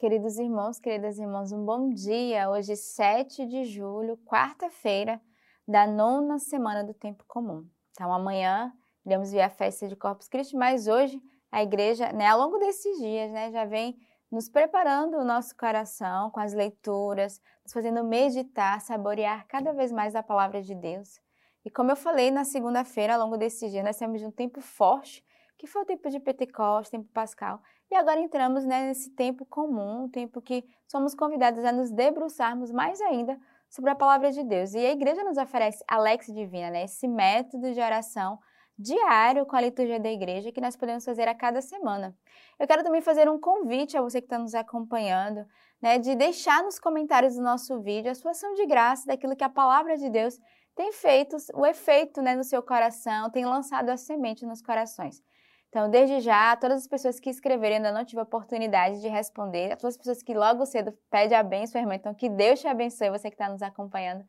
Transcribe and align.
Queridos 0.00 0.38
irmãos, 0.38 0.80
queridas 0.80 1.18
irmãs, 1.18 1.52
um 1.52 1.62
bom 1.62 1.90
dia. 1.90 2.48
Hoje, 2.48 2.74
7 2.74 3.44
de 3.44 3.64
julho, 3.64 4.16
quarta-feira 4.24 5.20
da 5.68 5.86
nona 5.86 6.38
semana 6.38 6.82
do 6.82 6.94
tempo 6.94 7.22
comum. 7.28 7.68
Então, 7.90 8.10
amanhã 8.10 8.72
iremos 9.04 9.30
ver 9.30 9.42
a 9.42 9.50
festa 9.50 9.86
de 9.88 9.94
Corpus 9.94 10.26
Christi, 10.26 10.56
mas 10.56 10.88
hoje 10.88 11.22
a 11.52 11.62
igreja, 11.62 12.10
né, 12.14 12.28
ao 12.28 12.38
longo 12.38 12.56
desses 12.56 12.96
dias, 12.96 13.30
né, 13.30 13.52
já 13.52 13.66
vem 13.66 13.94
nos 14.32 14.48
preparando 14.48 15.18
o 15.18 15.24
nosso 15.24 15.54
coração 15.54 16.30
com 16.30 16.40
as 16.40 16.54
leituras, 16.54 17.38
nos 17.62 17.70
fazendo 17.70 18.02
meditar, 18.02 18.80
saborear 18.80 19.46
cada 19.48 19.74
vez 19.74 19.92
mais 19.92 20.14
a 20.14 20.22
palavra 20.22 20.62
de 20.62 20.74
Deus. 20.74 21.20
E 21.62 21.70
como 21.70 21.90
eu 21.90 21.96
falei 21.96 22.30
na 22.30 22.44
segunda-feira, 22.44 23.16
ao 23.16 23.20
longo 23.20 23.36
desses 23.36 23.70
dias, 23.70 23.84
nós 23.84 23.98
temos 23.98 24.22
um 24.22 24.30
tempo 24.30 24.62
forte 24.62 25.22
que 25.60 25.66
foi 25.66 25.82
o 25.82 25.84
tempo 25.84 26.08
de 26.08 26.18
Pentecostes, 26.18 26.90
tempo 26.90 27.06
pascal, 27.12 27.60
e 27.90 27.94
agora 27.94 28.18
entramos 28.18 28.64
né, 28.64 28.86
nesse 28.86 29.10
tempo 29.10 29.44
comum, 29.44 30.04
um 30.04 30.08
tempo 30.08 30.40
que 30.40 30.64
somos 30.88 31.14
convidados 31.14 31.62
a 31.66 31.70
nos 31.70 31.90
debruçarmos 31.90 32.72
mais 32.72 32.98
ainda 33.02 33.38
sobre 33.68 33.90
a 33.90 33.94
palavra 33.94 34.32
de 34.32 34.42
Deus. 34.42 34.72
E 34.72 34.78
a 34.78 34.90
igreja 34.90 35.22
nos 35.22 35.36
oferece 35.36 35.84
a 35.86 35.98
Lex 35.98 36.28
Divina, 36.32 36.70
né, 36.70 36.84
esse 36.84 37.06
método 37.06 37.74
de 37.74 37.78
oração 37.78 38.38
diário 38.78 39.44
com 39.44 39.54
a 39.54 39.60
liturgia 39.60 40.00
da 40.00 40.10
igreja 40.10 40.50
que 40.50 40.62
nós 40.62 40.76
podemos 40.76 41.04
fazer 41.04 41.28
a 41.28 41.34
cada 41.34 41.60
semana. 41.60 42.16
Eu 42.58 42.66
quero 42.66 42.82
também 42.82 43.02
fazer 43.02 43.28
um 43.28 43.38
convite 43.38 43.98
a 43.98 44.00
você 44.00 44.22
que 44.22 44.26
está 44.26 44.38
nos 44.38 44.54
acompanhando, 44.54 45.44
né, 45.82 45.98
de 45.98 46.14
deixar 46.14 46.62
nos 46.62 46.78
comentários 46.78 47.34
do 47.34 47.42
nosso 47.42 47.82
vídeo 47.82 48.10
a 48.10 48.14
sua 48.14 48.30
ação 48.30 48.54
de 48.54 48.64
graça 48.64 49.06
daquilo 49.06 49.36
que 49.36 49.44
a 49.44 49.50
palavra 49.50 49.98
de 49.98 50.08
Deus 50.08 50.40
tem 50.74 50.90
feito, 50.90 51.36
o 51.52 51.66
efeito 51.66 52.22
né, 52.22 52.34
no 52.34 52.44
seu 52.44 52.62
coração, 52.62 53.30
tem 53.30 53.44
lançado 53.44 53.90
a 53.90 53.98
semente 53.98 54.46
nos 54.46 54.62
corações. 54.62 55.22
Então, 55.70 55.88
desde 55.88 56.18
já, 56.18 56.56
todas 56.56 56.82
as 56.82 56.88
pessoas 56.88 57.20
que 57.20 57.30
escreverem, 57.30 57.76
ainda 57.76 57.92
não 57.92 58.04
tive 58.04 58.18
a 58.18 58.24
oportunidade 58.24 59.00
de 59.00 59.06
responder, 59.06 59.76
todas 59.76 59.94
as 59.94 59.98
pessoas 59.98 60.20
que 60.20 60.34
logo 60.34 60.66
cedo 60.66 60.92
pedem 61.08 61.38
a 61.38 61.44
benção, 61.44 61.80
irmã, 61.80 61.94
então 61.94 62.12
que 62.12 62.28
Deus 62.28 62.60
te 62.60 62.66
abençoe, 62.66 63.08
você 63.08 63.30
que 63.30 63.36
está 63.36 63.48
nos 63.48 63.62
acompanhando 63.62 64.24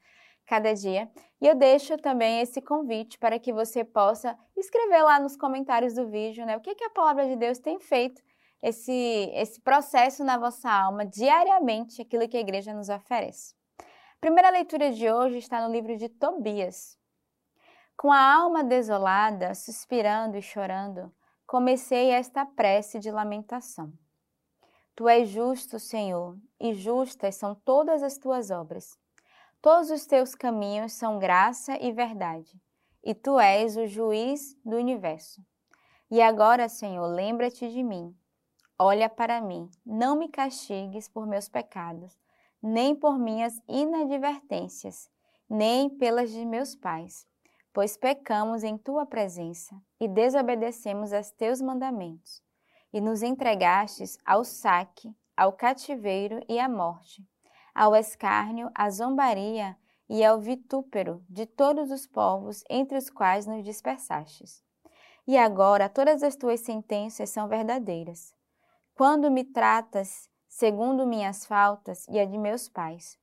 cada 0.45 0.71
dia. 0.75 1.09
E 1.41 1.47
eu 1.47 1.55
deixo 1.55 1.97
também 1.97 2.41
esse 2.41 2.61
convite 2.61 3.17
para 3.17 3.39
que 3.39 3.51
você 3.51 3.83
possa 3.83 4.37
escrever 4.55 5.01
lá 5.01 5.19
nos 5.19 5.35
comentários 5.35 5.95
do 5.95 6.07
vídeo, 6.07 6.45
né, 6.45 6.55
o 6.55 6.61
que, 6.61 6.75
que 6.75 6.83
a 6.83 6.91
palavra 6.91 7.27
de 7.27 7.35
Deus 7.35 7.57
tem 7.57 7.79
feito, 7.79 8.21
esse, 8.61 9.31
esse 9.33 9.59
processo 9.61 10.23
na 10.23 10.37
vossa 10.37 10.69
alma, 10.69 11.03
diariamente, 11.03 12.03
aquilo 12.03 12.29
que 12.29 12.37
a 12.37 12.41
igreja 12.41 12.71
nos 12.71 12.87
oferece. 12.87 13.55
A 13.79 14.21
primeira 14.21 14.51
leitura 14.51 14.91
de 14.91 15.09
hoje 15.11 15.39
está 15.39 15.67
no 15.67 15.73
livro 15.73 15.97
de 15.97 16.07
Tobias. 16.07 16.95
Com 17.97 18.11
a 18.11 18.35
alma 18.35 18.63
desolada, 18.63 19.55
suspirando 19.55 20.37
e 20.37 20.41
chorando, 20.43 21.11
comecei 21.51 22.11
esta 22.11 22.45
prece 22.45 22.97
de 22.97 23.11
lamentação. 23.11 23.91
Tu 24.95 25.05
és 25.09 25.27
justo, 25.27 25.79
Senhor, 25.79 26.37
e 26.57 26.73
justas 26.73 27.35
são 27.35 27.53
todas 27.53 28.01
as 28.01 28.17
tuas 28.17 28.49
obras. 28.49 28.97
Todos 29.61 29.91
os 29.91 30.05
teus 30.05 30.33
caminhos 30.33 30.93
são 30.93 31.19
graça 31.19 31.77
e 31.81 31.91
verdade, 31.91 32.57
e 33.03 33.13
tu 33.13 33.37
és 33.37 33.75
o 33.75 33.85
juiz 33.85 34.57
do 34.63 34.77
universo. 34.77 35.45
E 36.09 36.21
agora, 36.21 36.69
Senhor, 36.69 37.05
lembra-te 37.07 37.67
de 37.67 37.83
mim. 37.83 38.15
Olha 38.79 39.09
para 39.09 39.41
mim, 39.41 39.69
não 39.85 40.15
me 40.15 40.29
castigues 40.29 41.09
por 41.09 41.27
meus 41.27 41.49
pecados, 41.49 42.17
nem 42.63 42.95
por 42.95 43.19
minhas 43.19 43.61
inadvertências, 43.67 45.11
nem 45.49 45.89
pelas 45.89 46.31
de 46.31 46.45
meus 46.45 46.77
pais 46.77 47.29
pois 47.73 47.95
pecamos 47.95 48.63
em 48.63 48.77
tua 48.77 49.05
presença 49.05 49.75
e 49.99 50.07
desobedecemos 50.07 51.13
aos 51.13 51.31
teus 51.31 51.61
mandamentos, 51.61 52.41
e 52.93 52.99
nos 52.99 53.21
entregastes 53.23 54.17
ao 54.25 54.43
saque, 54.43 55.15
ao 55.35 55.53
cativeiro 55.53 56.43
e 56.49 56.59
à 56.59 56.67
morte, 56.67 57.25
ao 57.73 57.95
escárnio, 57.95 58.69
à 58.75 58.89
zombaria 58.89 59.77
e 60.09 60.25
ao 60.25 60.39
vitúpero 60.39 61.23
de 61.29 61.45
todos 61.45 61.89
os 61.89 62.05
povos 62.05 62.63
entre 62.69 62.97
os 62.97 63.09
quais 63.09 63.45
nos 63.45 63.63
dispersastes. 63.63 64.61
E 65.25 65.37
agora 65.37 65.87
todas 65.87 66.21
as 66.23 66.35
tuas 66.35 66.59
sentenças 66.59 67.29
são 67.29 67.47
verdadeiras. 67.47 68.35
Quando 68.93 69.31
me 69.31 69.45
tratas 69.45 70.29
segundo 70.49 71.07
minhas 71.07 71.45
faltas 71.45 72.05
e 72.09 72.19
a 72.19 72.25
de 72.25 72.37
meus 72.37 72.67
pais, 72.67 73.17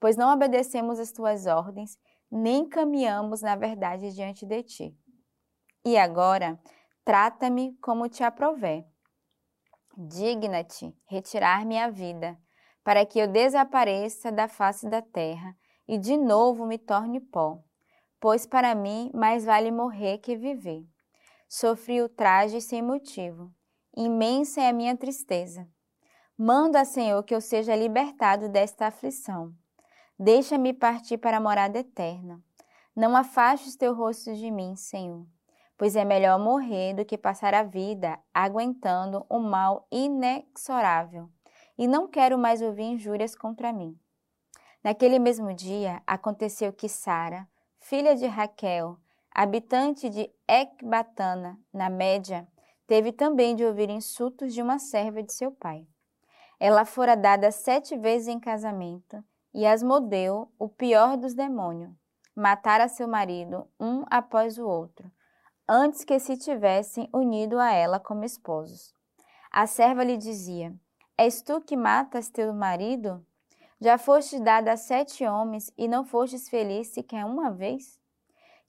pois 0.00 0.16
não 0.16 0.32
obedecemos 0.34 0.98
as 0.98 1.12
tuas 1.12 1.46
ordens 1.46 1.96
nem 2.34 2.68
caminhamos 2.68 3.42
na 3.42 3.54
verdade 3.54 4.12
diante 4.12 4.44
de 4.44 4.62
ti. 4.64 4.98
E 5.84 5.96
agora, 5.96 6.58
trata-me 7.04 7.76
como 7.80 8.08
te 8.08 8.24
aprover. 8.24 8.84
Digna-te 9.96 10.92
retirar 11.06 11.64
minha 11.64 11.88
vida, 11.88 12.36
para 12.82 13.06
que 13.06 13.20
eu 13.20 13.28
desapareça 13.28 14.32
da 14.32 14.48
face 14.48 14.88
da 14.88 15.00
terra 15.00 15.56
e 15.86 15.96
de 15.96 16.16
novo 16.16 16.66
me 16.66 16.76
torne 16.76 17.20
pó, 17.20 17.62
pois 18.18 18.44
para 18.44 18.74
mim 18.74 19.12
mais 19.14 19.44
vale 19.44 19.70
morrer 19.70 20.18
que 20.18 20.36
viver. 20.36 20.84
Sofri 21.48 22.02
o 22.02 22.08
traje 22.08 22.60
sem 22.60 22.82
motivo, 22.82 23.54
imensa 23.96 24.60
é 24.60 24.70
a 24.70 24.72
minha 24.72 24.96
tristeza. 24.96 25.68
Manda, 26.36 26.84
Senhor, 26.84 27.22
que 27.22 27.32
eu 27.32 27.40
seja 27.40 27.76
libertado 27.76 28.48
desta 28.48 28.88
aflição 28.88 29.54
Deixa-me 30.18 30.72
partir 30.72 31.18
para 31.18 31.38
a 31.38 31.40
morada 31.40 31.80
eterna. 31.80 32.40
Não 32.94 33.16
afastes 33.16 33.74
teu 33.74 33.92
rosto 33.92 34.32
de 34.32 34.48
mim, 34.48 34.76
Senhor, 34.76 35.26
pois 35.76 35.96
é 35.96 36.04
melhor 36.04 36.38
morrer 36.38 36.94
do 36.94 37.04
que 37.04 37.18
passar 37.18 37.52
a 37.52 37.64
vida 37.64 38.16
aguentando 38.32 39.26
um 39.28 39.40
mal 39.40 39.88
inexorável, 39.90 41.28
e 41.76 41.88
não 41.88 42.06
quero 42.06 42.38
mais 42.38 42.62
ouvir 42.62 42.84
injúrias 42.84 43.34
contra 43.34 43.72
mim. 43.72 43.98
Naquele 44.84 45.18
mesmo 45.18 45.52
dia 45.52 46.00
aconteceu 46.06 46.72
que 46.72 46.88
Sara, 46.88 47.48
filha 47.80 48.14
de 48.14 48.26
Raquel, 48.28 48.96
habitante 49.34 50.08
de 50.08 50.30
Ecbatana, 50.46 51.58
na 51.72 51.90
Média, 51.90 52.46
teve 52.86 53.10
também 53.10 53.56
de 53.56 53.64
ouvir 53.64 53.90
insultos 53.90 54.54
de 54.54 54.62
uma 54.62 54.78
serva 54.78 55.24
de 55.24 55.32
seu 55.32 55.50
pai. 55.50 55.88
Ela 56.60 56.84
fora 56.84 57.16
dada 57.16 57.50
sete 57.50 57.96
vezes 57.96 58.28
em 58.28 58.38
casamento 58.38 59.24
e 59.54 59.64
Asmodeu, 59.64 60.50
o 60.58 60.68
pior 60.68 61.16
dos 61.16 61.32
demônios, 61.32 61.92
matara 62.34 62.88
seu 62.88 63.06
marido 63.06 63.68
um 63.78 64.04
após 64.10 64.58
o 64.58 64.66
outro, 64.66 65.08
antes 65.68 66.04
que 66.04 66.18
se 66.18 66.36
tivessem 66.36 67.08
unido 67.14 67.60
a 67.60 67.72
ela 67.72 68.00
como 68.00 68.24
esposos. 68.24 68.92
A 69.50 69.66
serva 69.66 70.02
lhe 70.02 70.16
dizia: 70.16 70.74
És 71.16 71.40
tu 71.40 71.60
que 71.60 71.76
matas 71.76 72.28
teu 72.28 72.52
marido? 72.52 73.24
Já 73.80 73.96
fostes 73.96 74.40
dada 74.40 74.72
a 74.72 74.76
sete 74.76 75.24
homens 75.24 75.70
e 75.78 75.86
não 75.86 76.04
fostes 76.04 76.48
feliz 76.48 76.88
sequer 76.88 77.24
uma 77.24 77.52
vez? 77.52 78.00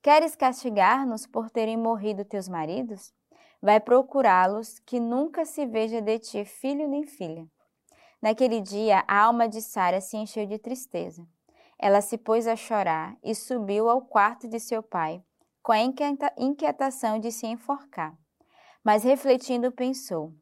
Queres 0.04 0.36
castigar-nos 0.36 1.26
por 1.26 1.50
terem 1.50 1.78
morrido 1.78 2.24
teus 2.24 2.48
maridos? 2.48 3.12
Vai 3.60 3.80
procurá-los, 3.80 4.78
que 4.80 5.00
nunca 5.00 5.46
se 5.46 5.66
veja 5.66 6.00
de 6.00 6.20
ti 6.20 6.46
filho 6.46 6.88
nem 6.88 7.04
filha. 7.04 7.50
Naquele 8.26 8.60
dia, 8.60 9.04
a 9.08 9.22
alma 9.22 9.48
de 9.48 9.62
Sara 9.62 10.02
se 10.02 10.18
encheu 10.18 10.48
de 10.48 10.58
tristeza. 10.58 11.24
Ela 11.78 12.02
se 12.02 12.18
pôs 12.18 12.48
a 12.48 12.56
chorar 12.56 13.16
e 13.24 13.36
subiu 13.36 13.88
ao 13.88 14.02
quarto 14.02 14.48
de 14.48 14.60
seu 14.60 14.82
pai, 14.82 15.24
com 15.62 15.72
a 15.72 15.78
inquietação 16.36 17.20
de 17.20 17.32
se 17.32 17.46
enforcar. 17.46 18.18
Mas 18.84 19.04
refletindo, 19.04 19.72
pensou: 19.72 20.34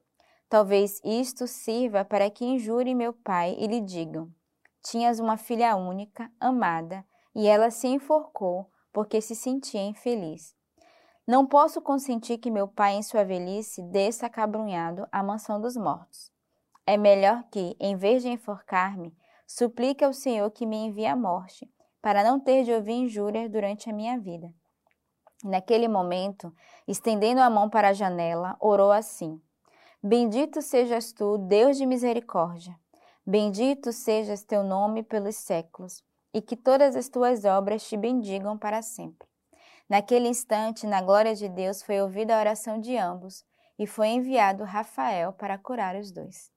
Talvez 0.47 1.01
isto 1.03 1.45
sirva 1.45 2.05
para 2.05 2.29
que 2.29 2.45
injure 2.45 2.95
meu 2.95 3.11
pai 3.11 3.53
e 3.59 3.67
lhe 3.67 3.81
digam: 3.81 4.31
Tinhas 4.81 5.19
uma 5.19 5.35
filha 5.35 5.75
única, 5.75 6.31
amada, 6.39 7.05
e 7.35 7.49
ela 7.49 7.69
se 7.69 7.87
enforcou 7.89 8.71
porque 8.93 9.19
se 9.19 9.35
sentia 9.35 9.81
infeliz. 9.81 10.55
Não 11.27 11.45
posso 11.45 11.81
consentir 11.81 12.37
que 12.37 12.49
meu 12.49 12.65
pai, 12.65 12.93
em 12.93 13.03
sua 13.03 13.25
velhice, 13.25 13.81
desça 13.81 14.27
acabrunhado 14.27 15.05
à 15.11 15.21
mansão 15.21 15.59
dos 15.59 15.75
mortos. 15.75 16.32
É 16.85 16.97
melhor 16.97 17.43
que, 17.49 17.75
em 17.79 17.95
vez 17.95 18.23
de 18.23 18.29
enforcar-me, 18.29 19.15
suplique 19.47 20.03
ao 20.03 20.11
Senhor 20.11 20.51
que 20.51 20.65
me 20.65 20.75
envie 20.77 21.05
a 21.05 21.15
morte, 21.15 21.71
para 22.01 22.23
não 22.23 22.39
ter 22.39 22.65
de 22.65 22.73
ouvir 22.73 22.93
injúrias 22.93 23.49
durante 23.49 23.89
a 23.89 23.93
minha 23.93 24.19
vida. 24.19 24.53
Naquele 25.43 25.87
momento, 25.87 26.53
estendendo 26.87 27.41
a 27.41 27.49
mão 27.49 27.69
para 27.69 27.89
a 27.89 27.93
janela, 27.93 28.57
orou 28.59 28.91
assim: 28.91 29.41
Bendito 30.01 30.61
sejas 30.61 31.13
tu, 31.13 31.37
Deus 31.37 31.77
de 31.77 31.85
misericórdia. 31.85 32.77
Bendito 33.25 33.93
sejas 33.93 34.43
teu 34.43 34.63
nome 34.63 35.03
pelos 35.03 35.37
séculos, 35.37 36.03
e 36.33 36.41
que 36.41 36.57
todas 36.57 36.95
as 36.95 37.07
tuas 37.07 37.45
obras 37.45 37.87
te 37.87 37.95
bendigam 37.95 38.57
para 38.57 38.81
sempre. 38.81 39.27
Naquele 39.87 40.27
instante, 40.27 40.85
na 40.85 41.01
glória 41.01 41.33
de 41.35 41.47
Deus, 41.47 41.81
foi 41.81 42.01
ouvida 42.01 42.35
a 42.35 42.39
oração 42.39 42.79
de 42.79 42.97
ambos, 42.97 43.45
e 43.79 43.87
foi 43.87 44.09
enviado 44.09 44.65
Rafael 44.65 45.31
para 45.31 45.57
curar 45.57 45.95
os 45.95 46.11
dois. 46.11 46.52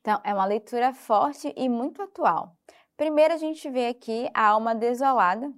Então, 0.00 0.20
é 0.24 0.32
uma 0.32 0.44
leitura 0.44 0.94
forte 0.94 1.52
e 1.56 1.68
muito 1.68 2.02
atual. 2.02 2.56
Primeiro, 2.96 3.34
a 3.34 3.36
gente 3.36 3.68
vê 3.70 3.88
aqui 3.88 4.28
a 4.34 4.46
alma 4.46 4.74
desolada 4.74 5.52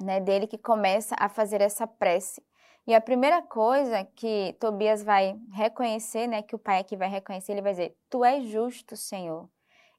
né, 0.00 0.20
dele 0.20 0.46
que 0.46 0.58
começa 0.58 1.14
a 1.18 1.28
fazer 1.28 1.60
essa 1.60 1.86
prece. 1.86 2.42
E 2.86 2.94
a 2.94 3.00
primeira 3.00 3.42
coisa 3.42 4.04
que 4.04 4.56
Tobias 4.58 5.02
vai 5.02 5.38
reconhecer, 5.52 6.26
né, 6.26 6.42
que 6.42 6.54
o 6.54 6.58
pai 6.58 6.80
aqui 6.80 6.96
vai 6.96 7.08
reconhecer, 7.08 7.52
ele 7.52 7.62
vai 7.62 7.72
dizer: 7.72 7.96
Tu 8.08 8.24
és 8.24 8.48
justo, 8.48 8.96
Senhor, 8.96 9.48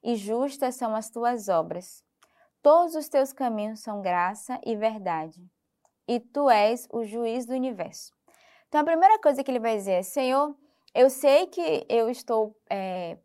e 0.02 0.16
justas 0.16 0.74
são 0.74 0.96
as 0.96 1.08
tuas 1.08 1.48
obras. 1.48 2.04
Todos 2.62 2.94
os 2.94 3.08
teus 3.08 3.32
caminhos 3.32 3.80
são 3.80 4.02
graça 4.02 4.60
e 4.66 4.74
verdade, 4.74 5.40
e 6.06 6.18
tu 6.18 6.50
és 6.50 6.88
o 6.92 7.04
juiz 7.04 7.46
do 7.46 7.52
universo. 7.52 8.12
Então, 8.68 8.80
a 8.80 8.84
primeira 8.84 9.18
coisa 9.20 9.42
que 9.44 9.50
ele 9.50 9.60
vai 9.60 9.76
dizer 9.76 9.92
é: 9.92 10.02
Senhor, 10.02 10.56
eu 10.92 11.08
sei 11.08 11.46
que 11.46 11.86
eu 11.88 12.10
estou 12.10 12.56
é, 12.68 13.18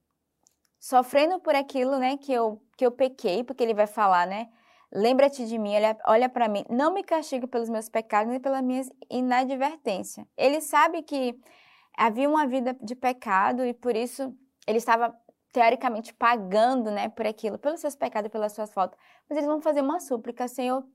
sofrendo 0.79 1.39
por 1.39 1.55
aquilo, 1.55 1.97
né, 1.97 2.17
que 2.17 2.31
eu, 2.31 2.61
que 2.77 2.85
eu 2.85 2.91
pequei, 2.91 3.43
porque 3.43 3.63
ele 3.63 3.73
vai 3.73 3.87
falar, 3.87 4.27
né? 4.27 4.49
Lembra-te 4.91 5.45
de 5.45 5.57
mim, 5.57 5.75
olha, 5.75 5.97
olha 6.05 6.29
para 6.29 6.47
mim, 6.47 6.63
não 6.69 6.93
me 6.93 7.03
castigue 7.03 7.47
pelos 7.47 7.69
meus 7.69 7.89
pecados 7.89 8.31
nem 8.31 8.39
pela 8.39 8.61
minha 8.61 8.83
inadvertência. 9.09 10.27
Ele 10.37 10.61
sabe 10.61 11.01
que 11.03 11.37
havia 11.97 12.29
uma 12.29 12.47
vida 12.47 12.75
de 12.81 12.95
pecado 12.95 13.65
e 13.65 13.73
por 13.73 13.95
isso 13.95 14.33
ele 14.67 14.77
estava 14.77 15.13
teoricamente 15.51 16.13
pagando, 16.13 16.91
né, 16.91 17.09
por 17.09 17.25
aquilo, 17.25 17.57
pelos 17.57 17.79
seus 17.79 17.95
pecados 17.95 18.27
e 18.27 18.31
pelas 18.31 18.53
suas 18.53 18.73
faltas. 18.73 18.99
Mas 19.29 19.37
eles 19.37 19.49
vão 19.49 19.61
fazer 19.61 19.81
uma 19.81 19.99
súplica, 19.99 20.47
Senhor, 20.47 20.85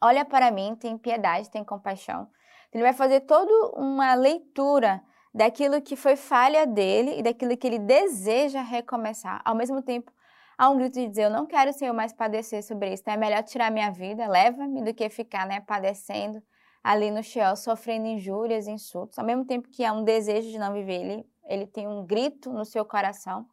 olha 0.00 0.24
para 0.24 0.50
mim, 0.50 0.76
tem 0.76 0.96
piedade, 0.96 1.50
tem 1.50 1.64
compaixão. 1.64 2.28
Ele 2.72 2.82
vai 2.82 2.92
fazer 2.92 3.20
toda 3.20 3.52
uma 3.76 4.14
leitura 4.14 5.02
daquilo 5.32 5.80
que 5.80 5.96
foi 5.96 6.16
falha 6.16 6.66
dele 6.66 7.18
e 7.18 7.22
daquilo 7.22 7.56
que 7.56 7.66
ele 7.66 7.78
deseja 7.78 8.62
recomeçar. 8.62 9.40
Ao 9.44 9.54
mesmo 9.54 9.80
tempo, 9.82 10.12
há 10.58 10.68
um 10.68 10.76
grito 10.76 10.94
de 10.94 11.08
dizer: 11.08 11.24
Eu 11.24 11.30
não 11.30 11.46
quero, 11.46 11.72
Senhor, 11.72 11.94
mais 11.94 12.12
padecer 12.12 12.62
sobre 12.62 12.92
isso. 12.92 13.02
Então 13.02 13.14
é 13.14 13.16
melhor 13.16 13.42
tirar 13.42 13.70
minha 13.70 13.90
vida, 13.90 14.26
leva-me, 14.26 14.82
do 14.82 14.92
que 14.92 15.08
ficar 15.08 15.46
né, 15.46 15.60
padecendo 15.60 16.42
ali 16.82 17.10
no 17.10 17.22
Sheol, 17.22 17.56
sofrendo 17.56 18.06
injúrias, 18.06 18.66
insultos. 18.66 19.18
Ao 19.18 19.24
mesmo 19.24 19.44
tempo 19.44 19.68
que 19.68 19.84
há 19.84 19.92
um 19.92 20.02
desejo 20.02 20.50
de 20.50 20.58
não 20.58 20.72
viver, 20.72 21.00
ele, 21.00 21.26
ele 21.44 21.66
tem 21.66 21.86
um 21.86 22.04
grito 22.04 22.50
no 22.52 22.64
seu 22.64 22.84
coração. 22.84 23.46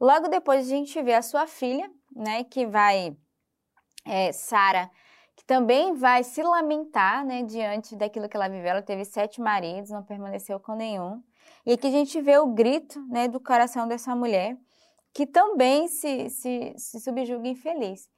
Logo 0.00 0.28
depois 0.28 0.66
a 0.66 0.70
gente 0.70 1.02
vê 1.02 1.14
a 1.14 1.22
sua 1.22 1.46
filha, 1.46 1.90
né, 2.14 2.44
que 2.44 2.66
vai, 2.66 3.16
é, 4.06 4.32
Sara, 4.32 4.90
que 5.38 5.44
também 5.44 5.94
vai 5.94 6.24
se 6.24 6.42
lamentar, 6.42 7.24
né, 7.24 7.44
diante 7.44 7.94
daquilo 7.94 8.28
que 8.28 8.36
ela 8.36 8.48
viveu. 8.48 8.70
Ela 8.70 8.82
teve 8.82 9.04
sete 9.04 9.40
maridos, 9.40 9.88
não 9.88 10.02
permaneceu 10.02 10.58
com 10.58 10.74
nenhum. 10.74 11.22
E 11.64 11.74
aqui 11.74 11.86
a 11.86 11.92
gente 11.92 12.20
vê 12.20 12.36
o 12.38 12.48
grito, 12.48 13.00
né, 13.06 13.28
do 13.28 13.38
coração 13.38 13.86
dessa 13.86 14.16
mulher, 14.16 14.58
que 15.14 15.24
também 15.24 15.86
se, 15.86 16.28
se, 16.28 16.74
se 16.76 16.98
subjuga 16.98 17.46
infeliz. 17.46 18.10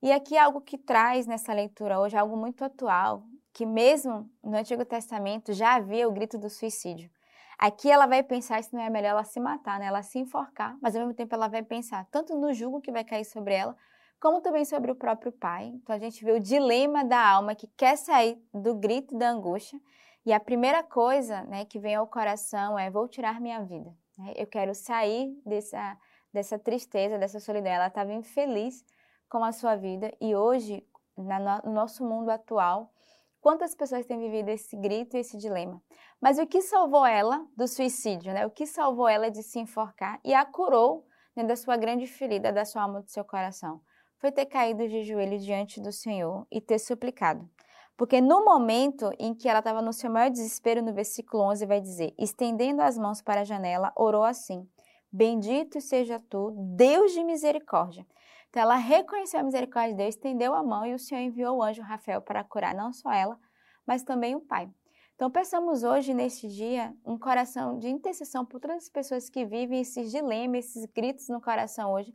E 0.00 0.12
aqui 0.12 0.38
algo 0.38 0.60
que 0.60 0.78
traz 0.78 1.26
nessa 1.26 1.52
leitura 1.52 1.98
hoje, 1.98 2.16
algo 2.16 2.36
muito 2.36 2.64
atual, 2.64 3.24
que 3.52 3.66
mesmo 3.66 4.30
no 4.40 4.56
Antigo 4.56 4.84
Testamento 4.84 5.52
já 5.52 5.74
havia 5.74 6.08
o 6.08 6.12
grito 6.12 6.38
do 6.38 6.48
suicídio. 6.48 7.10
Aqui 7.58 7.90
ela 7.90 8.06
vai 8.06 8.22
pensar 8.22 8.62
se 8.62 8.72
não 8.72 8.80
é 8.80 8.88
melhor 8.88 9.10
ela 9.10 9.24
se 9.24 9.40
matar, 9.40 9.80
né? 9.80 9.86
ela 9.86 10.04
se 10.04 10.20
enforcar, 10.20 10.78
mas 10.80 10.94
ao 10.94 11.00
mesmo 11.00 11.16
tempo 11.16 11.34
ela 11.34 11.48
vai 11.48 11.64
pensar 11.64 12.06
tanto 12.12 12.36
no 12.36 12.52
jugo 12.52 12.80
que 12.80 12.92
vai 12.92 13.02
cair 13.02 13.24
sobre 13.24 13.54
ela, 13.54 13.76
como 14.20 14.40
também 14.40 14.64
sobre 14.64 14.90
o 14.90 14.94
próprio 14.94 15.32
pai. 15.32 15.72
Então 15.74 15.96
a 15.96 15.98
gente 15.98 16.24
vê 16.24 16.32
o 16.32 16.40
dilema 16.40 17.04
da 17.04 17.20
alma 17.20 17.54
que 17.54 17.66
quer 17.68 17.96
sair 17.96 18.40
do 18.52 18.74
grito 18.74 19.16
da 19.16 19.30
angústia, 19.30 19.80
e 20.24 20.32
a 20.32 20.38
primeira 20.38 20.82
coisa 20.82 21.42
né, 21.44 21.64
que 21.64 21.78
vem 21.78 21.94
ao 21.94 22.06
coração 22.06 22.78
é: 22.78 22.90
vou 22.90 23.08
tirar 23.08 23.40
minha 23.40 23.64
vida. 23.64 23.90
Né? 24.18 24.34
Eu 24.36 24.46
quero 24.46 24.74
sair 24.74 25.34
dessa, 25.46 25.96
dessa 26.32 26.58
tristeza, 26.58 27.18
dessa 27.18 27.40
solidão. 27.40 27.72
Ela 27.72 27.86
estava 27.86 28.12
infeliz 28.12 28.84
com 29.28 29.42
a 29.42 29.52
sua 29.52 29.76
vida, 29.76 30.12
e 30.20 30.34
hoje, 30.34 30.86
no 31.16 31.72
nosso 31.72 32.04
mundo 32.04 32.30
atual, 32.30 32.92
Quantas 33.40 33.74
pessoas 33.74 34.04
têm 34.04 34.18
vivido 34.18 34.50
esse 34.50 34.76
grito 34.76 35.16
e 35.16 35.20
esse 35.20 35.38
dilema? 35.38 35.82
Mas 36.20 36.38
o 36.38 36.46
que 36.46 36.60
salvou 36.60 37.06
ela 37.06 37.46
do 37.56 37.66
suicídio, 37.66 38.34
né? 38.34 38.46
O 38.46 38.50
que 38.50 38.66
salvou 38.66 39.08
ela 39.08 39.30
de 39.30 39.42
se 39.42 39.58
enforcar 39.58 40.20
e 40.22 40.34
a 40.34 40.44
curou 40.44 41.06
né, 41.34 41.42
da 41.42 41.56
sua 41.56 41.76
grande 41.78 42.06
ferida, 42.06 42.52
da 42.52 42.66
sua 42.66 42.82
alma, 42.82 43.00
do 43.00 43.10
seu 43.10 43.24
coração? 43.24 43.80
Foi 44.20 44.30
ter 44.30 44.46
caído 44.46 44.88
de 44.88 45.02
joelhos 45.02 45.44
diante 45.44 45.80
do 45.80 45.90
Senhor 45.90 46.46
e 46.50 46.60
ter 46.60 46.78
suplicado. 46.78 47.48
Porque 47.96 48.20
no 48.20 48.44
momento 48.44 49.10
em 49.18 49.34
que 49.34 49.48
ela 49.48 49.58
estava 49.58 49.82
no 49.82 49.92
seu 49.92 50.10
maior 50.10 50.30
desespero, 50.30 50.82
no 50.82 50.92
versículo 50.94 51.42
11 51.50 51.66
vai 51.66 51.80
dizer: 51.80 52.14
estendendo 52.18 52.82
as 52.82 52.96
mãos 52.96 53.20
para 53.20 53.40
a 53.40 53.44
janela, 53.44 53.92
orou 53.96 54.24
assim: 54.24 54.68
Bendito 55.12 55.80
seja 55.80 56.20
tu, 56.28 56.54
Deus 56.76 57.12
de 57.12 57.24
misericórdia 57.24 58.06
então 58.50 58.62
ela 58.62 58.74
reconheceu 58.74 59.38
a 59.38 59.44
misericórdia 59.44 59.92
de 59.92 59.98
Deus, 59.98 60.16
estendeu 60.16 60.52
a 60.54 60.62
mão 60.62 60.84
e 60.84 60.92
o 60.92 60.98
Senhor 60.98 61.20
enviou 61.20 61.58
o 61.58 61.62
anjo 61.62 61.82
Rafael 61.82 62.20
para 62.20 62.42
curar 62.42 62.74
não 62.74 62.92
só 62.92 63.12
ela, 63.12 63.38
mas 63.86 64.02
também 64.02 64.34
o 64.34 64.40
pai. 64.40 64.68
Então 65.14 65.30
pensamos 65.30 65.84
hoje, 65.84 66.12
neste 66.12 66.48
dia, 66.48 66.92
um 67.04 67.16
coração 67.16 67.78
de 67.78 67.88
intercessão 67.88 68.44
por 68.44 68.60
todas 68.60 68.78
as 68.78 68.88
pessoas 68.88 69.30
que 69.30 69.44
vivem 69.44 69.80
esses 69.80 70.10
dilemas, 70.10 70.64
esses 70.64 70.84
gritos 70.86 71.28
no 71.28 71.40
coração 71.40 71.92
hoje, 71.92 72.12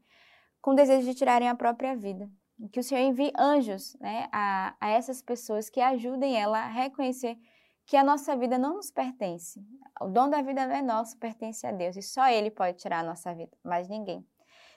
com 0.65 0.73
desejo 0.73 1.05
de 1.05 1.13
tirarem 1.13 1.47
a 1.47 1.53
própria 1.53 1.95
vida. 1.95 2.27
Que 2.71 2.79
o 2.79 2.83
Senhor 2.83 3.01
envie 3.01 3.31
anjos 3.37 3.95
né, 3.99 4.27
a, 4.31 4.75
a 4.81 4.89
essas 4.89 5.21
pessoas 5.21 5.69
que 5.69 5.79
ajudem 5.79 6.35
ela 6.35 6.57
a 6.57 6.67
reconhecer 6.67 7.37
que 7.85 7.95
a 7.95 8.03
nossa 8.03 8.35
vida 8.35 8.57
não 8.57 8.77
nos 8.77 8.89
pertence. 8.89 9.63
O 10.01 10.07
dom 10.07 10.27
da 10.27 10.41
vida 10.41 10.65
não 10.65 10.73
é 10.73 10.81
nosso, 10.81 11.19
pertence 11.19 11.67
a 11.67 11.71
Deus. 11.71 11.95
E 11.95 12.01
só 12.01 12.27
Ele 12.27 12.49
pode 12.49 12.77
tirar 12.79 13.01
a 13.01 13.03
nossa 13.03 13.31
vida, 13.35 13.55
mais 13.63 13.87
ninguém 13.87 14.25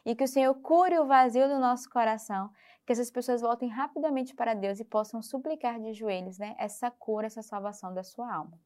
e 0.04 0.14
que 0.14 0.24
o 0.24 0.28
Senhor 0.28 0.54
cure 0.62 0.98
o 0.98 1.06
vazio 1.06 1.46
do 1.48 1.58
nosso 1.58 1.90
coração, 1.90 2.50
que 2.86 2.92
essas 2.92 3.10
pessoas 3.10 3.42
voltem 3.42 3.68
rapidamente 3.68 4.34
para 4.34 4.54
Deus 4.54 4.80
e 4.80 4.84
possam 4.84 5.20
suplicar 5.20 5.78
de 5.78 5.92
joelhos, 5.92 6.38
né, 6.38 6.54
essa 6.58 6.90
cura, 6.90 7.26
essa 7.26 7.42
salvação 7.42 7.92
da 7.92 8.02
sua 8.02 8.32
alma. 8.34 8.58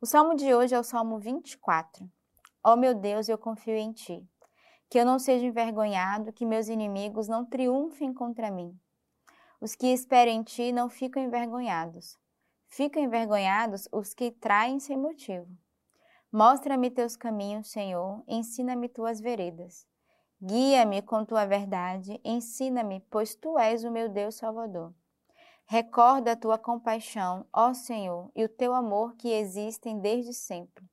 O 0.00 0.06
salmo 0.06 0.34
de 0.34 0.54
hoje 0.54 0.74
é 0.74 0.78
o 0.78 0.82
Salmo 0.82 1.18
24. 1.18 2.10
Ó 2.64 2.72
oh, 2.72 2.76
meu 2.76 2.94
Deus, 2.94 3.28
eu 3.28 3.36
confio 3.36 3.74
em 3.74 3.92
ti. 3.92 4.26
Que 4.88 4.98
eu 4.98 5.04
não 5.04 5.18
seja 5.18 5.46
envergonhado, 5.46 6.32
que 6.32 6.46
meus 6.46 6.68
inimigos 6.68 7.28
não 7.28 7.44
triunfem 7.44 8.12
contra 8.12 8.50
mim. 8.50 8.78
Os 9.60 9.74
que 9.74 9.86
esperam 9.86 10.32
em 10.32 10.42
ti 10.42 10.72
não 10.72 10.88
ficam 10.88 11.22
envergonhados. 11.22 12.18
Ficam 12.68 13.02
envergonhados 13.02 13.88
os 13.92 14.12
que 14.12 14.30
traem 14.30 14.78
sem 14.80 14.96
motivo. 14.96 15.48
Mostra-me 16.30 16.90
teus 16.90 17.16
caminhos, 17.16 17.68
Senhor, 17.68 18.22
ensina-me 18.26 18.88
tuas 18.88 19.20
veredas. 19.20 19.86
Guia-me 20.42 21.00
com 21.00 21.24
tua 21.24 21.46
verdade, 21.46 22.20
ensina-me, 22.24 23.00
pois 23.08 23.34
tu 23.34 23.58
és 23.58 23.84
o 23.84 23.90
meu 23.90 24.08
Deus 24.08 24.34
Salvador. 24.34 24.92
Recorda 25.64 26.32
a 26.32 26.36
tua 26.36 26.58
compaixão, 26.58 27.46
ó 27.50 27.72
Senhor, 27.72 28.30
e 28.34 28.44
o 28.44 28.48
teu 28.48 28.74
amor 28.74 29.14
que 29.14 29.28
existem 29.28 29.98
desde 30.00 30.34
sempre. 30.34 30.84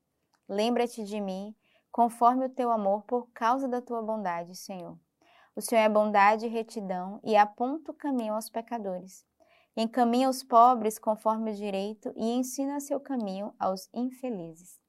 Lembra-te 0.47 1.03
de 1.03 1.19
mim, 1.19 1.53
conforme 1.91 2.45
o 2.45 2.49
teu 2.49 2.71
amor, 2.71 3.03
por 3.03 3.29
causa 3.31 3.67
da 3.67 3.81
tua 3.81 4.01
bondade, 4.01 4.55
Senhor. 4.55 4.97
O 5.55 5.61
Senhor 5.61 5.81
é 5.81 5.89
bondade 5.89 6.45
e 6.45 6.49
retidão 6.49 7.19
e 7.23 7.35
aponta 7.35 7.91
o 7.91 7.95
caminho 7.95 8.33
aos 8.33 8.49
pecadores. 8.49 9.25
Encaminha 9.75 10.29
os 10.29 10.43
pobres 10.43 10.97
conforme 10.97 11.51
o 11.51 11.55
direito 11.55 12.13
e 12.15 12.33
ensina 12.33 12.79
seu 12.79 12.99
caminho 12.99 13.53
aos 13.59 13.89
infelizes. 13.93 14.79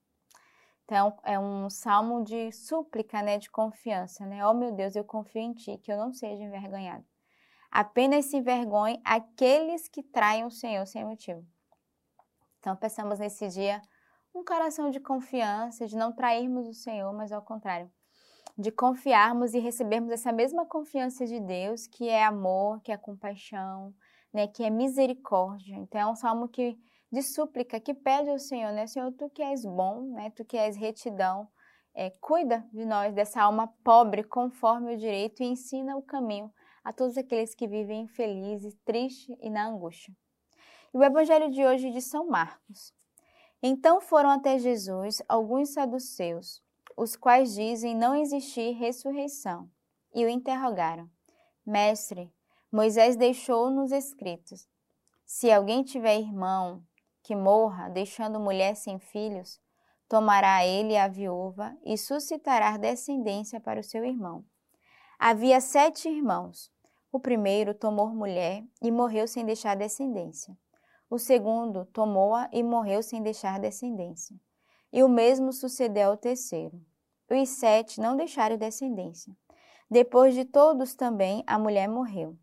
Então, 0.85 1.16
é 1.25 1.38
um 1.38 1.71
salmo 1.71 2.23
de 2.23 2.52
súplica, 2.52 3.23
né, 3.23 3.38
de 3.38 3.50
confiança, 3.50 4.26
né? 4.26 4.44
Oh, 4.47 4.52
meu 4.52 4.73
Deus, 4.73 4.94
eu 4.94 5.04
confio 5.04 5.40
em 5.40 5.52
Ti, 5.52 5.78
que 5.78 5.92
eu 5.92 5.97
não 5.97 6.12
seja 6.12 6.42
envergonhado. 6.42 7.04
Apenas 7.71 8.26
se 8.26 8.37
envergonhe 8.37 9.00
aqueles 9.04 9.88
que 9.88 10.02
traem 10.02 10.44
o 10.44 10.50
Senhor 10.50 10.85
sem 10.87 11.04
motivo. 11.04 11.47
Então, 12.59 12.76
pensamos 12.76 13.18
nesse 13.18 13.49
dia 13.49 13.80
um 14.34 14.44
coração 14.44 14.90
de 14.90 15.00
confiança, 15.00 15.86
de 15.86 15.96
não 15.96 16.12
trairmos 16.12 16.66
o 16.66 16.74
Senhor, 16.74 17.12
mas 17.12 17.32
ao 17.32 17.42
contrário, 17.42 17.90
de 18.56 18.70
confiarmos 18.70 19.54
e 19.54 19.58
recebermos 19.58 20.10
essa 20.10 20.32
mesma 20.32 20.66
confiança 20.66 21.26
de 21.26 21.40
Deus, 21.40 21.86
que 21.86 22.08
é 22.08 22.24
amor, 22.24 22.80
que 22.82 22.92
é 22.92 22.96
compaixão, 22.96 23.94
né, 24.32 24.46
que 24.46 24.62
é 24.62 24.70
misericórdia. 24.70 25.76
Então, 25.76 26.00
é 26.00 26.06
um 26.06 26.16
salmo 26.16 26.48
que 26.48 26.78
de 27.12 27.22
súplica 27.22 27.78
que 27.78 27.92
pede 27.92 28.30
ao 28.30 28.38
Senhor, 28.38 28.72
né? 28.72 28.86
Senhor, 28.86 29.12
tu 29.12 29.28
que 29.28 29.42
és 29.42 29.66
bom, 29.66 30.14
né? 30.14 30.30
Tu 30.30 30.46
que 30.46 30.56
és 30.56 30.76
retidão, 30.76 31.46
é, 31.94 32.08
cuida 32.08 32.66
de 32.72 32.86
nós, 32.86 33.12
dessa 33.12 33.42
alma 33.42 33.68
pobre, 33.84 34.24
conforme 34.24 34.94
o 34.94 34.96
direito, 34.96 35.42
e 35.42 35.46
ensina 35.46 35.94
o 35.94 36.02
caminho 36.02 36.50
a 36.82 36.90
todos 36.90 37.18
aqueles 37.18 37.54
que 37.54 37.68
vivem 37.68 38.04
infelizes, 38.04 38.74
tristes 38.82 39.36
e 39.42 39.50
na 39.50 39.68
angústia. 39.68 40.14
E 40.94 40.96
o 40.96 41.04
evangelho 41.04 41.50
de 41.50 41.64
hoje 41.64 41.90
de 41.90 42.00
São 42.00 42.26
Marcos. 42.26 42.94
Então 43.62 44.00
foram 44.00 44.31
até 44.31 44.59
Jesus 44.59 45.23
alguns 45.28 45.71
saduceus, 45.71 46.61
os 46.97 47.14
quais 47.14 47.54
dizem 47.54 47.95
não 47.95 48.14
existir 48.14 48.73
ressurreição, 48.73 49.71
e 50.12 50.25
o 50.25 50.28
interrogaram: 50.28 51.09
Mestre, 51.64 52.35
Moisés 52.73 53.16
deixou 53.16 53.71
nos 53.71 53.92
escritos: 53.92 54.66
se 55.25 55.50
alguém 55.50 55.85
tiver 55.85 56.19
irmão 56.19 56.83
que 57.23 57.37
morra, 57.37 57.88
deixando 57.88 58.40
mulher 58.40 58.75
sem 58.75 58.99
filhos, 58.99 59.61
tomará 60.09 60.66
ele 60.66 60.97
a 60.97 61.07
viúva 61.07 61.76
e 61.85 61.97
suscitará 61.97 62.76
descendência 62.76 63.61
para 63.61 63.81
o 63.81 63.85
seu 63.85 64.04
irmão. 64.04 64.45
Havia 65.19 65.61
sete 65.61 66.09
irmãos. 66.09 66.71
O 67.12 67.21
primeiro 67.21 67.75
tomou 67.75 68.09
mulher 68.09 68.64
e 68.83 68.90
morreu 68.90 69.28
sem 69.28 69.45
deixar 69.45 69.76
descendência. 69.76 70.57
O 71.12 71.19
segundo 71.19 71.85
tomou-a 71.92 72.49
e 72.50 72.62
morreu 72.62 73.02
sem 73.02 73.23
deixar 73.23 73.61
descendência. 73.61 74.35
E 74.90 75.02
o 75.02 75.09
mesmo 75.11 75.52
sucedeu 75.52 76.09
ao 76.09 76.16
terceiro. 76.16 76.81
Os 77.31 77.50
sete 77.50 78.00
não 78.00 78.16
deixaram 78.16 78.57
descendência. 78.57 79.37
Depois 79.90 80.35
de 80.35 80.47
todos 80.47 80.95
também 80.95 81.45
a 81.47 81.59
mulher 81.59 81.87
morreu. 81.87 82.35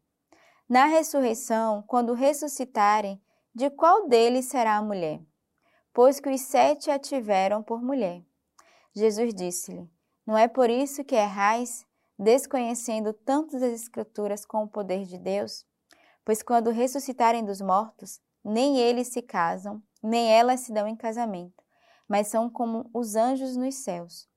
Na 0.70 0.86
ressurreição, 0.86 1.84
quando 1.88 2.14
ressuscitarem, 2.14 3.20
de 3.56 3.72
qual 3.72 4.08
deles 4.08 4.46
será 4.46 4.76
a 4.78 4.84
mulher? 4.84 5.20
Pois 5.92 6.20
que 6.20 6.30
os 6.30 6.42
sete 6.42 6.92
a 6.92 7.00
tiveram 7.00 7.64
por 7.64 7.82
mulher. 7.82 8.22
Jesus 8.94 9.34
disse-lhe: 9.34 9.90
Não 10.28 10.38
é 10.38 10.48
por 10.48 10.70
isso 10.70 11.04
que 11.04 11.16
errais, 11.16 11.88
desconhecendo 12.20 13.14
tanto 13.14 13.56
as 13.56 13.64
Escrituras 13.64 14.46
com 14.46 14.62
o 14.62 14.70
poder 14.70 15.06
de 15.06 15.18
Deus? 15.18 15.66
Pois 16.24 16.44
quando 16.44 16.70
ressuscitarem 16.70 17.44
dos 17.44 17.62
mortos, 17.62 18.22
nem 18.44 18.78
eles 18.78 19.08
se 19.08 19.22
casam, 19.22 19.82
nem 20.02 20.32
elas 20.32 20.62
se 20.62 20.74
dão 20.74 20.88
em 20.88 20.96
casamento, 20.96 21.64
mas 22.08 22.28
são 22.28 22.50
como 22.50 22.90
os 22.94 23.16
anjos 23.16 23.56
nos 23.56 23.76
céus. 23.76 24.28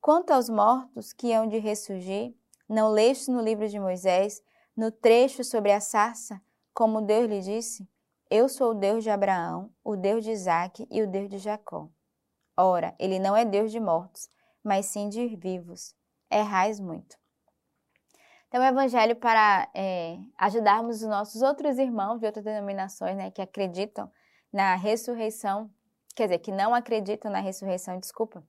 Quanto 0.00 0.30
aos 0.30 0.48
mortos 0.48 1.12
que 1.12 1.32
hão 1.32 1.46
de 1.48 1.58
ressurgir, 1.58 2.34
não 2.68 2.90
leste 2.90 3.30
no 3.30 3.40
livro 3.40 3.68
de 3.68 3.78
Moisés, 3.78 4.42
no 4.76 4.90
trecho 4.90 5.42
sobre 5.42 5.72
a 5.72 5.80
sarça, 5.80 6.40
como 6.74 7.00
Deus 7.00 7.28
lhe 7.28 7.40
disse: 7.40 7.88
Eu 8.30 8.48
sou 8.48 8.72
o 8.72 8.74
Deus 8.74 9.02
de 9.02 9.10
Abraão, 9.10 9.72
o 9.82 9.96
Deus 9.96 10.24
de 10.24 10.30
Isaque 10.30 10.86
e 10.90 11.02
o 11.02 11.08
Deus 11.08 11.30
de 11.30 11.38
Jacó. 11.38 11.88
Ora, 12.56 12.94
ele 12.98 13.18
não 13.18 13.36
é 13.36 13.44
Deus 13.44 13.72
de 13.72 13.80
mortos, 13.80 14.28
mas 14.62 14.86
sim 14.86 15.08
de 15.08 15.34
vivos. 15.36 15.94
Errais 16.30 16.80
muito. 16.80 17.16
Então, 18.48 18.60
o 18.60 18.64
Evangelho 18.64 19.16
para 19.16 19.68
é, 19.74 20.18
ajudarmos 20.38 21.02
os 21.02 21.08
nossos 21.08 21.42
outros 21.42 21.78
irmãos 21.78 22.20
de 22.20 22.26
outras 22.26 22.44
denominações, 22.44 23.16
né, 23.16 23.30
que 23.30 23.42
acreditam 23.42 24.10
na 24.52 24.76
ressurreição, 24.76 25.70
quer 26.14 26.24
dizer, 26.24 26.38
que 26.38 26.52
não 26.52 26.74
acreditam 26.74 27.30
na 27.30 27.40
ressurreição, 27.40 27.98
desculpa, 27.98 28.44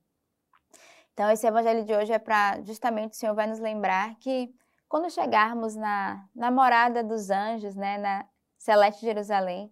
então, 1.18 1.28
esse 1.32 1.44
evangelho 1.48 1.84
de 1.84 1.92
hoje 1.92 2.12
é 2.12 2.18
para 2.20 2.62
justamente 2.62 3.14
o 3.14 3.16
Senhor 3.16 3.34
vai 3.34 3.48
nos 3.48 3.58
lembrar 3.58 4.14
que 4.20 4.54
quando 4.88 5.10
chegarmos 5.10 5.74
na, 5.74 6.24
na 6.32 6.48
morada 6.48 7.02
dos 7.02 7.28
anjos, 7.28 7.74
né, 7.74 7.98
na 7.98 8.24
celeste 8.56 9.00
Jerusalém, 9.04 9.68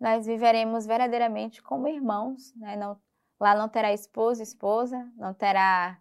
nós 0.00 0.24
viveremos 0.24 0.86
verdadeiramente 0.86 1.62
como 1.62 1.86
irmãos, 1.86 2.54
né? 2.56 2.76
Não, 2.76 2.98
lá 3.38 3.54
não 3.54 3.68
terá 3.68 3.92
esposo, 3.92 4.42
esposa, 4.42 5.06
não 5.18 5.34
terá 5.34 5.98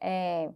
é, 0.00 0.52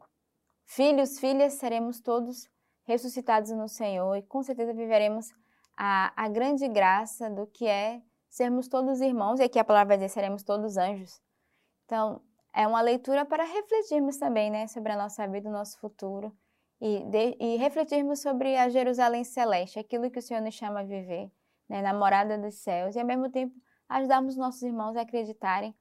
filhos, 0.65 1.19
filhas, 1.19 1.55
seremos 1.55 2.01
todos 2.01 2.49
ressuscitados 2.85 3.51
no 3.51 3.69
Senhor 3.69 4.17
e 4.17 4.23
com 4.23 4.43
certeza 4.43 4.73
viveremos 4.73 5.31
a, 5.77 6.13
a 6.17 6.29
grande 6.29 6.69
graça 6.69 7.31
do 7.31 7.47
que 7.47 7.67
é 7.67 8.03
sermos 8.29 8.67
todos 8.69 9.01
irmãos, 9.01 9.39
e 9.39 9.45
aqui 9.45 9.59
a 9.59 9.65
palavra 9.65 9.97
dizer 9.97 10.09
seremos 10.09 10.43
todos 10.43 10.77
anjos. 10.77 11.21
Então, 11.85 12.21
é 12.53 12.67
uma 12.67 12.81
leitura 12.81 13.25
para 13.25 13.45
refletirmos 13.45 14.17
também 14.17 14.51
né, 14.51 14.67
sobre 14.67 14.93
a 14.93 14.97
nossa 14.97 15.27
vida, 15.29 15.49
o 15.49 15.53
nosso 15.53 15.79
futuro 15.79 16.37
e, 16.81 17.05
de, 17.05 17.37
e 17.39 17.57
refletirmos 17.57 18.21
sobre 18.21 18.57
a 18.57 18.69
Jerusalém 18.69 19.25
celeste, 19.25 19.79
aquilo 19.79 20.11
que 20.11 20.19
o 20.19 20.23
Senhor 20.23 20.41
nos 20.41 20.55
chama 20.55 20.81
a 20.81 20.85
viver, 20.85 21.31
né, 21.69 21.81
na 21.81 21.95
morada 21.95 22.37
dos 22.37 22.57
céus, 22.57 22.97
e 22.97 23.01
ao 23.01 23.07
mesmo 23.07 23.31
tempo 23.31 23.55
ajudarmos 23.89 24.37
nossos 24.37 24.63
irmãos 24.63 24.97
a 24.97 25.03
acreditarem 25.03 25.75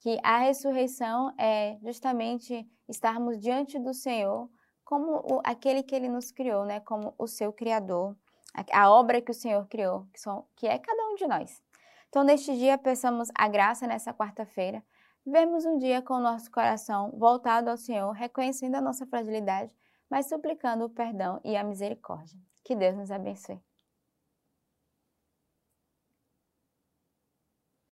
que 0.00 0.18
a 0.22 0.38
ressurreição 0.38 1.32
é 1.38 1.78
justamente 1.82 2.66
estarmos 2.88 3.38
diante 3.38 3.78
do 3.78 3.92
Senhor 3.92 4.48
como 4.84 5.16
o, 5.18 5.40
aquele 5.44 5.82
que 5.82 5.94
Ele 5.94 6.08
nos 6.08 6.30
criou, 6.30 6.64
né, 6.64 6.80
como 6.80 7.14
o 7.18 7.26
seu 7.26 7.52
Criador, 7.52 8.16
a, 8.54 8.82
a 8.84 8.90
obra 8.90 9.20
que 9.20 9.30
o 9.30 9.34
Senhor 9.34 9.66
criou, 9.68 10.06
que, 10.12 10.20
são, 10.20 10.46
que 10.56 10.66
é 10.66 10.78
cada 10.78 11.02
um 11.08 11.14
de 11.14 11.26
nós. 11.26 11.62
Então, 12.08 12.24
neste 12.24 12.56
dia, 12.56 12.78
peçamos 12.78 13.28
a 13.34 13.48
graça 13.48 13.86
nessa 13.86 14.14
quarta-feira 14.14 14.82
Vemos 15.30 15.66
um 15.66 15.76
dia 15.76 16.00
com 16.00 16.14
o 16.14 16.20
nosso 16.20 16.50
coração 16.50 17.10
voltado 17.10 17.68
ao 17.68 17.76
Senhor, 17.76 18.12
reconhecendo 18.12 18.76
a 18.76 18.80
nossa 18.80 19.04
fragilidade, 19.04 19.70
mas 20.08 20.26
suplicando 20.26 20.86
o 20.86 20.90
perdão 20.90 21.38
e 21.44 21.54
a 21.54 21.62
misericórdia. 21.62 22.40
Que 22.64 22.74
Deus 22.74 22.96
nos 22.96 23.10
abençoe. 23.10 23.67